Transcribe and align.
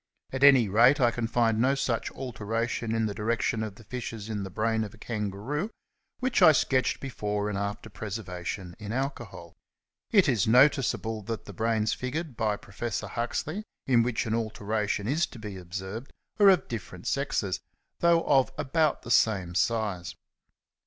At 0.33 0.43
any 0.43 0.67
rate 0.67 0.99
I 0.99 1.11
can 1.11 1.27
find 1.27 1.59
no 1.59 1.75
such 1.75 2.09
alteration 2.13 2.95
in 2.95 3.05
the 3.05 3.13
direction 3.13 3.61
of 3.61 3.75
the 3.75 3.83
fissures 3.83 4.29
in 4.31 4.41
the 4.41 4.49
brain 4.49 4.83
of 4.83 4.95
a 4.95 4.97
Kangaroo 4.97 5.69
which 6.17 6.41
I 6.41 6.53
sketched 6.53 6.99
before 6.99 7.49
and 7.49 7.55
after 7.55 7.87
preservation 7.87 8.75
in 8.79 8.91
alcohol. 8.93 9.53
It 10.09 10.27
is 10.27 10.47
noticeable 10.47 11.21
that 11.25 11.45
the 11.45 11.53
brains 11.53 11.93
figured 11.93 12.35
by 12.35 12.57
Prof. 12.57 13.01
Huxley, 13.01 13.63
in 13.85 14.01
which 14.01 14.25
an 14.25 14.33
alteration 14.33 15.07
is 15.07 15.27
to 15.27 15.37
be 15.37 15.55
observed, 15.55 16.11
are 16.39 16.49
of 16.49 16.67
different 16.67 17.05
sexes, 17.05 17.59
though 17.99 18.23
of 18.23 18.51
about 18.57 19.03
the 19.03 19.11
same 19.11 19.53
size. 19.53 20.15